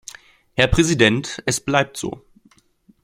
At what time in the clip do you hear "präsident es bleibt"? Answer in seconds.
0.65-1.95